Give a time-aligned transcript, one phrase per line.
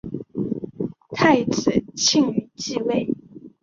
[1.13, 3.07] 太子庆膺继位。